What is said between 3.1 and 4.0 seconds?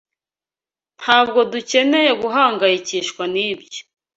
nibyo.